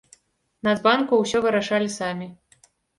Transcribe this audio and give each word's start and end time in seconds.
Нацбанку 0.69 1.21
ўсё 1.21 1.45
вырашалі 1.47 1.95
самі. 2.01 2.27